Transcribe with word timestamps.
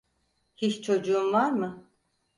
Hiç 0.55 0.83
çocuğun 0.85 1.33
var 1.33 1.51
mı? 1.51 1.87